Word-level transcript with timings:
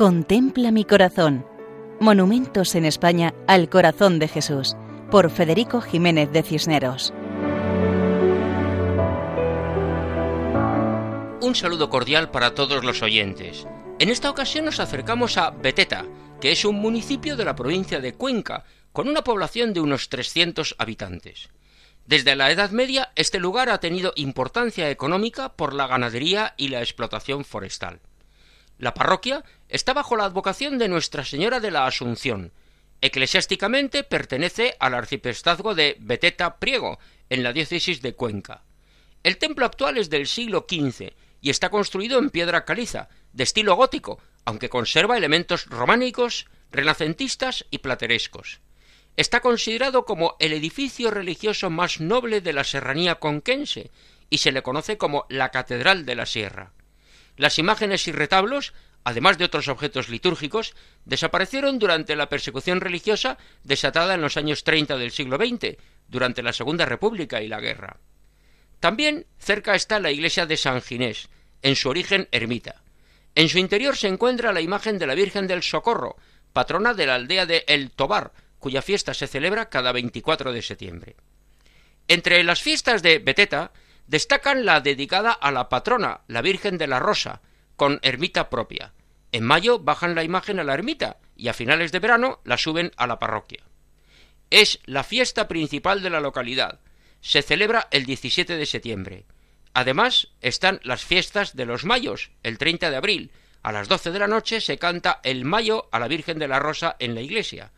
Contempla 0.00 0.70
mi 0.70 0.86
corazón. 0.86 1.44
Monumentos 2.00 2.74
en 2.74 2.86
España 2.86 3.34
al 3.46 3.68
corazón 3.68 4.18
de 4.18 4.28
Jesús, 4.28 4.74
por 5.10 5.30
Federico 5.30 5.82
Jiménez 5.82 6.32
de 6.32 6.42
Cisneros. 6.42 7.12
Un 11.42 11.54
saludo 11.54 11.90
cordial 11.90 12.30
para 12.30 12.54
todos 12.54 12.82
los 12.82 13.02
oyentes. 13.02 13.66
En 13.98 14.08
esta 14.08 14.30
ocasión 14.30 14.64
nos 14.64 14.80
acercamos 14.80 15.36
a 15.36 15.50
Beteta, 15.50 16.06
que 16.40 16.52
es 16.52 16.64
un 16.64 16.76
municipio 16.76 17.36
de 17.36 17.44
la 17.44 17.54
provincia 17.54 18.00
de 18.00 18.14
Cuenca, 18.14 18.64
con 18.92 19.06
una 19.06 19.22
población 19.22 19.74
de 19.74 19.82
unos 19.82 20.08
300 20.08 20.76
habitantes. 20.78 21.50
Desde 22.06 22.36
la 22.36 22.50
Edad 22.50 22.70
Media, 22.70 23.12
este 23.16 23.38
lugar 23.38 23.68
ha 23.68 23.80
tenido 23.80 24.14
importancia 24.16 24.88
económica 24.88 25.52
por 25.56 25.74
la 25.74 25.86
ganadería 25.86 26.54
y 26.56 26.68
la 26.68 26.80
explotación 26.80 27.44
forestal. 27.44 28.00
La 28.80 28.94
parroquia 28.94 29.44
está 29.68 29.92
bajo 29.92 30.16
la 30.16 30.24
advocación 30.24 30.78
de 30.78 30.88
Nuestra 30.88 31.22
Señora 31.22 31.60
de 31.60 31.70
la 31.70 31.86
Asunción. 31.86 32.50
Eclesiásticamente 33.02 34.04
pertenece 34.04 34.74
al 34.80 34.94
arciprestazgo 34.94 35.74
de 35.74 35.98
Beteta 36.00 36.56
Priego, 36.56 36.98
en 37.28 37.42
la 37.42 37.52
diócesis 37.52 38.00
de 38.00 38.14
Cuenca. 38.14 38.62
El 39.22 39.36
templo 39.36 39.66
actual 39.66 39.98
es 39.98 40.08
del 40.08 40.26
siglo 40.26 40.64
XV 40.66 41.12
y 41.42 41.50
está 41.50 41.68
construido 41.68 42.18
en 42.18 42.30
piedra 42.30 42.64
caliza, 42.64 43.10
de 43.34 43.44
estilo 43.44 43.74
gótico, 43.74 44.18
aunque 44.46 44.70
conserva 44.70 45.18
elementos 45.18 45.66
románicos, 45.66 46.46
renacentistas 46.72 47.66
y 47.70 47.78
platerescos. 47.78 48.62
Está 49.18 49.40
considerado 49.40 50.06
como 50.06 50.36
el 50.38 50.54
edificio 50.54 51.10
religioso 51.10 51.68
más 51.68 52.00
noble 52.00 52.40
de 52.40 52.54
la 52.54 52.64
serranía 52.64 53.16
conquense 53.16 53.90
y 54.30 54.38
se 54.38 54.52
le 54.52 54.62
conoce 54.62 54.96
como 54.96 55.26
la 55.28 55.50
Catedral 55.50 56.06
de 56.06 56.14
la 56.14 56.24
Sierra. 56.24 56.72
Las 57.40 57.58
imágenes 57.58 58.06
y 58.06 58.12
retablos, 58.12 58.74
además 59.02 59.38
de 59.38 59.46
otros 59.46 59.68
objetos 59.68 60.10
litúrgicos, 60.10 60.74
desaparecieron 61.06 61.78
durante 61.78 62.14
la 62.14 62.28
persecución 62.28 62.82
religiosa 62.82 63.38
desatada 63.64 64.12
en 64.12 64.20
los 64.20 64.36
años 64.36 64.62
30 64.62 64.98
del 64.98 65.10
siglo 65.10 65.38
XX, 65.38 65.78
durante 66.06 66.42
la 66.42 66.52
Segunda 66.52 66.84
República 66.84 67.40
y 67.40 67.48
la 67.48 67.60
guerra. 67.60 67.96
También 68.78 69.24
cerca 69.38 69.74
está 69.74 70.00
la 70.00 70.10
iglesia 70.10 70.44
de 70.44 70.58
San 70.58 70.82
Ginés, 70.82 71.30
en 71.62 71.76
su 71.76 71.88
origen 71.88 72.28
ermita. 72.30 72.82
En 73.34 73.48
su 73.48 73.56
interior 73.56 73.96
se 73.96 74.08
encuentra 74.08 74.52
la 74.52 74.60
imagen 74.60 74.98
de 74.98 75.06
la 75.06 75.14
Virgen 75.14 75.46
del 75.46 75.62
Socorro, 75.62 76.16
patrona 76.52 76.92
de 76.92 77.06
la 77.06 77.14
aldea 77.14 77.46
de 77.46 77.64
El 77.68 77.90
Tobar, 77.90 78.34
cuya 78.58 78.82
fiesta 78.82 79.14
se 79.14 79.26
celebra 79.26 79.70
cada 79.70 79.92
24 79.92 80.52
de 80.52 80.60
septiembre. 80.60 81.16
Entre 82.06 82.44
las 82.44 82.60
fiestas 82.60 83.02
de 83.02 83.18
Beteta 83.18 83.72
Destacan 84.10 84.64
la 84.64 84.80
dedicada 84.80 85.30
a 85.30 85.52
la 85.52 85.68
patrona, 85.68 86.22
la 86.26 86.42
Virgen 86.42 86.78
de 86.78 86.88
la 86.88 86.98
Rosa, 86.98 87.42
con 87.76 88.00
ermita 88.02 88.50
propia. 88.50 88.92
En 89.30 89.44
mayo 89.44 89.78
bajan 89.78 90.16
la 90.16 90.24
imagen 90.24 90.58
a 90.58 90.64
la 90.64 90.74
ermita 90.74 91.18
y 91.36 91.46
a 91.46 91.52
finales 91.52 91.92
de 91.92 92.00
verano 92.00 92.40
la 92.42 92.58
suben 92.58 92.90
a 92.96 93.06
la 93.06 93.20
parroquia. 93.20 93.62
Es 94.50 94.80
la 94.84 95.04
fiesta 95.04 95.46
principal 95.46 96.02
de 96.02 96.10
la 96.10 96.18
localidad. 96.18 96.80
Se 97.20 97.40
celebra 97.40 97.86
el 97.92 98.04
17 98.04 98.56
de 98.56 98.66
septiembre. 98.66 99.26
Además 99.74 100.26
están 100.40 100.80
las 100.82 101.04
fiestas 101.04 101.54
de 101.54 101.66
los 101.66 101.84
mayos, 101.84 102.32
el 102.42 102.58
30 102.58 102.90
de 102.90 102.96
abril. 102.96 103.30
A 103.62 103.70
las 103.70 103.86
12 103.86 104.10
de 104.10 104.18
la 104.18 104.26
noche 104.26 104.60
se 104.60 104.76
canta 104.76 105.20
el 105.22 105.44
mayo 105.44 105.88
a 105.92 106.00
la 106.00 106.08
Virgen 106.08 106.40
de 106.40 106.48
la 106.48 106.58
Rosa 106.58 106.96
en 106.98 107.14
la 107.14 107.20
iglesia. 107.20 107.70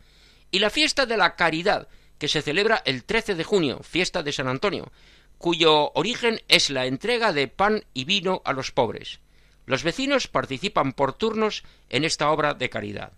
Y 0.49 0.57
la 0.57 0.71
fiesta 0.71 1.05
de 1.05 1.15
la 1.15 1.35
Caridad, 1.35 1.89
que 2.17 2.27
se 2.27 2.41
celebra 2.41 2.81
el 2.85 3.03
13 3.03 3.35
de 3.35 3.43
junio, 3.43 3.81
fiesta 3.83 4.23
de 4.23 4.33
San 4.33 4.47
Antonio, 4.47 4.91
cuyo 5.37 5.91
origen 5.93 6.41
es 6.47 6.69
la 6.69 6.85
entrega 6.85 7.33
de 7.33 7.47
pan 7.47 7.85
y 7.93 8.05
vino 8.05 8.41
a 8.45 8.53
los 8.53 8.71
pobres. 8.71 9.19
Los 9.65 9.83
vecinos 9.83 10.27
participan 10.27 10.93
por 10.93 11.13
turnos 11.13 11.63
en 11.89 12.03
esta 12.03 12.29
obra 12.31 12.53
de 12.53 12.69
caridad. 12.69 13.13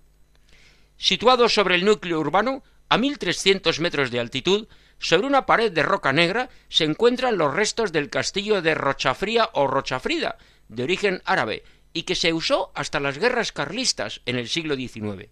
Situado 0.97 1.49
sobre 1.49 1.75
el 1.75 1.85
núcleo 1.85 2.19
urbano, 2.19 2.63
a 2.89 2.97
1300 2.97 3.79
metros 3.79 4.11
de 4.11 4.19
altitud, 4.19 4.67
sobre 4.99 5.27
una 5.27 5.45
pared 5.45 5.71
de 5.71 5.83
roca 5.83 6.13
negra 6.13 6.49
se 6.69 6.83
encuentran 6.83 7.37
los 7.37 7.53
restos 7.53 7.91
del 7.91 8.09
castillo 8.09 8.61
de 8.61 8.75
Rochafría 8.75 9.49
o 9.53 9.67
Rochafrida, 9.67 10.37
de 10.69 10.83
origen 10.83 11.21
árabe, 11.25 11.63
y 11.93 12.03
que 12.03 12.15
se 12.15 12.33
usó 12.33 12.71
hasta 12.75 12.99
las 12.99 13.17
guerras 13.17 13.51
carlistas 13.51 14.21
en 14.25 14.37
el 14.37 14.47
siglo 14.47 14.75
XIX. 14.75 15.29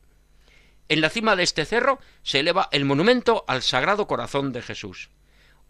En 0.89 1.01
la 1.01 1.09
cima 1.09 1.35
de 1.35 1.43
este 1.43 1.65
cerro 1.65 1.99
se 2.23 2.39
eleva 2.39 2.69
el 2.71 2.85
monumento 2.85 3.45
al 3.47 3.61
Sagrado 3.61 4.07
Corazón 4.07 4.51
de 4.51 4.61
Jesús. 4.61 5.09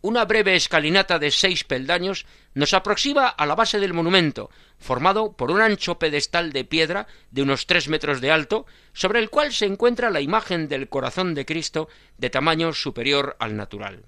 Una 0.04 0.26
breve 0.26 0.54
escalinata 0.58 1.18
de 1.18 1.32
seis 1.32 1.64
peldaños 1.64 2.26
nos 2.56 2.74
aproxima 2.74 3.30
a 3.30 3.46
la 3.46 3.56
base 3.56 3.80
del 3.80 3.94
monumento, 3.94 4.50
formado 4.78 5.32
por 5.32 5.50
un 5.50 5.62
ancho 5.62 5.98
pedestal 5.98 6.52
de 6.52 6.66
piedra 6.66 7.08
de 7.32 7.42
unos 7.42 7.68
tres 7.68 7.88
metros 7.88 8.20
de 8.20 8.30
alto, 8.30 8.66
sobre 8.92 9.20
el 9.20 9.30
cual 9.30 9.54
se 9.54 9.66
encuentra 9.66 10.10
la 10.10 10.20
imagen 10.20 10.68
del 10.68 10.90
corazón 10.90 11.34
de 11.34 11.46
Cristo 11.46 11.88
de 12.18 12.30
tamaño 12.30 12.74
superior 12.74 13.38
al 13.40 13.56
natural. 13.56 14.04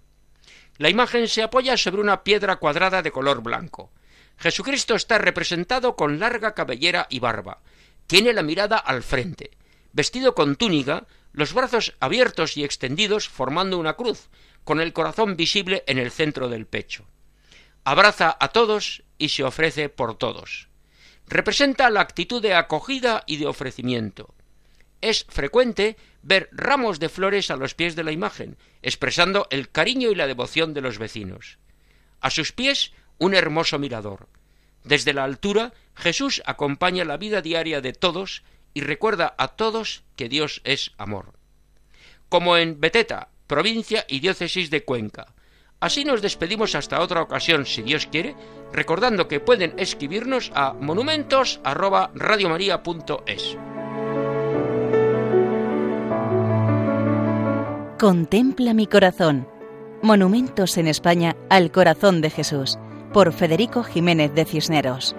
La 0.79 0.89
imagen 0.89 1.29
se 1.29 1.43
apoya 1.43 1.77
sobre 1.77 2.01
una 2.01 2.25
piedra 2.25 2.57
cuadrada 2.57 3.01
de 3.01 3.11
color 3.11 3.41
blanco. 3.41 3.93
Jesucristo 4.37 4.95
está 4.95 5.17
representado 5.17 5.95
con 5.95 6.19
larga 6.19 6.53
cabellera 6.53 7.07
y 7.09 7.19
barba. 7.19 7.61
Tiene 8.05 8.33
la 8.33 8.43
mirada 8.43 8.77
al 8.79 9.01
frente. 9.01 9.51
Vestido 9.93 10.35
con 10.35 10.57
túnica, 10.57 11.07
los 11.35 11.53
brazos 11.53 11.93
abiertos 11.99 12.55
y 12.55 12.63
extendidos 12.63 13.27
formando 13.27 13.77
una 13.77 13.95
cruz, 13.95 14.29
con 14.63 14.79
el 14.79 14.93
corazón 14.93 15.35
visible 15.35 15.83
en 15.85 15.97
el 15.97 16.09
centro 16.09 16.47
del 16.47 16.65
pecho. 16.65 17.05
Abraza 17.83 18.35
a 18.39 18.47
todos 18.47 19.03
y 19.17 19.29
se 19.29 19.43
ofrece 19.43 19.89
por 19.89 20.17
todos. 20.17 20.69
Representa 21.27 21.89
la 21.89 21.99
actitud 21.99 22.41
de 22.41 22.53
acogida 22.53 23.23
y 23.27 23.37
de 23.37 23.47
ofrecimiento. 23.47 24.33
Es 25.01 25.25
frecuente 25.27 25.97
ver 26.23 26.49
ramos 26.53 26.99
de 26.99 27.09
flores 27.09 27.51
a 27.51 27.57
los 27.57 27.75
pies 27.75 27.95
de 27.95 28.05
la 28.05 28.13
imagen, 28.13 28.57
expresando 28.81 29.47
el 29.49 29.69
cariño 29.69 30.11
y 30.11 30.15
la 30.15 30.27
devoción 30.27 30.73
de 30.73 30.81
los 30.81 30.97
vecinos. 30.97 31.59
A 32.21 32.29
sus 32.29 32.53
pies 32.53 32.93
un 33.17 33.35
hermoso 33.35 33.77
mirador. 33.77 34.29
Desde 34.85 35.13
la 35.13 35.25
altura 35.25 35.73
Jesús 35.95 36.41
acompaña 36.45 37.03
la 37.03 37.17
vida 37.17 37.41
diaria 37.41 37.81
de 37.81 37.91
todos 37.91 38.43
y 38.75 38.81
recuerda 38.81 39.33
a 39.39 39.47
todos 39.47 40.03
que 40.15 40.29
Dios 40.29 40.61
es 40.65 40.91
amor. 40.99 41.33
Como 42.29 42.57
en 42.57 42.79
Beteta, 42.79 43.29
provincia 43.47 44.05
y 44.07 44.19
diócesis 44.19 44.69
de 44.69 44.83
Cuenca. 44.83 45.33
Así 45.79 46.05
nos 46.05 46.21
despedimos 46.21 46.75
hasta 46.75 47.01
otra 47.01 47.23
ocasión, 47.23 47.65
si 47.65 47.81
Dios 47.81 48.05
quiere, 48.07 48.35
recordando 48.71 49.27
que 49.27 49.39
pueden 49.39 49.73
escribirnos 49.77 50.51
a 50.53 50.73
monumentos@radiomaria.es. 50.73 53.57
Contempla 57.97 58.73
mi 58.73 58.87
corazón. 58.87 59.47
Monumentos 60.01 60.77
en 60.77 60.87
España 60.87 61.37
al 61.49 61.71
corazón 61.71 62.19
de 62.21 62.29
Jesús, 62.29 62.77
por 63.13 63.31
Federico 63.31 63.83
Jiménez 63.83 64.33
de 64.33 64.43
Cisneros. 64.43 65.15